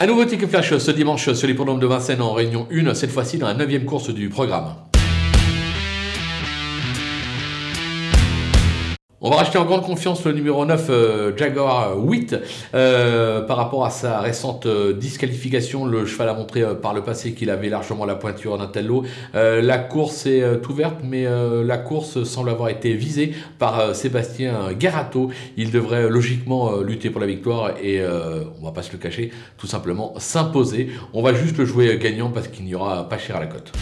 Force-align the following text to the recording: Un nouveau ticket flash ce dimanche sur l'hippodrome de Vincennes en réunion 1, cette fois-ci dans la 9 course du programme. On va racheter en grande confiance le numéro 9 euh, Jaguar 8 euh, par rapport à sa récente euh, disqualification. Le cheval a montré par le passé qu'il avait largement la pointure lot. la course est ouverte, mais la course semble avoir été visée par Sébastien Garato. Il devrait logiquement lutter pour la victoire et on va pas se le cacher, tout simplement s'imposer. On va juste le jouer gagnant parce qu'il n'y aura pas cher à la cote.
Un 0.00 0.06
nouveau 0.06 0.24
ticket 0.24 0.46
flash 0.46 0.78
ce 0.78 0.92
dimanche 0.92 1.32
sur 1.32 1.48
l'hippodrome 1.48 1.80
de 1.80 1.86
Vincennes 1.88 2.22
en 2.22 2.32
réunion 2.32 2.68
1, 2.70 2.94
cette 2.94 3.10
fois-ci 3.10 3.36
dans 3.36 3.48
la 3.48 3.54
9 3.54 3.84
course 3.84 4.10
du 4.10 4.28
programme. 4.28 4.76
On 9.28 9.32
va 9.32 9.36
racheter 9.36 9.58
en 9.58 9.66
grande 9.66 9.84
confiance 9.84 10.24
le 10.24 10.32
numéro 10.32 10.64
9 10.64 10.86
euh, 10.88 11.36
Jaguar 11.36 11.98
8 11.98 12.36
euh, 12.72 13.42
par 13.42 13.58
rapport 13.58 13.84
à 13.84 13.90
sa 13.90 14.20
récente 14.20 14.64
euh, 14.64 14.94
disqualification. 14.94 15.84
Le 15.84 16.06
cheval 16.06 16.30
a 16.30 16.32
montré 16.32 16.64
par 16.80 16.94
le 16.94 17.02
passé 17.02 17.34
qu'il 17.34 17.50
avait 17.50 17.68
largement 17.68 18.06
la 18.06 18.14
pointure 18.14 18.56
lot. 18.82 19.04
la 19.34 19.78
course 19.80 20.24
est 20.24 20.66
ouverte, 20.70 21.00
mais 21.04 21.26
la 21.62 21.76
course 21.76 22.24
semble 22.24 22.48
avoir 22.48 22.70
été 22.70 22.94
visée 22.94 23.34
par 23.58 23.94
Sébastien 23.94 24.72
Garato. 24.72 25.28
Il 25.58 25.72
devrait 25.72 26.08
logiquement 26.08 26.78
lutter 26.80 27.10
pour 27.10 27.20
la 27.20 27.26
victoire 27.26 27.72
et 27.82 28.00
on 28.02 28.64
va 28.64 28.72
pas 28.72 28.82
se 28.82 28.92
le 28.92 28.98
cacher, 28.98 29.30
tout 29.58 29.66
simplement 29.66 30.14
s'imposer. 30.16 30.88
On 31.12 31.20
va 31.20 31.34
juste 31.34 31.58
le 31.58 31.66
jouer 31.66 31.98
gagnant 31.98 32.30
parce 32.30 32.48
qu'il 32.48 32.64
n'y 32.64 32.74
aura 32.74 33.06
pas 33.06 33.18
cher 33.18 33.36
à 33.36 33.40
la 33.40 33.46
cote. 33.46 33.72